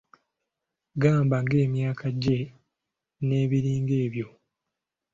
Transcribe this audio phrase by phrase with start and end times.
[1.01, 2.39] Gamba ng’emyaka gye
[3.27, 4.27] n’ebiringa ebyo.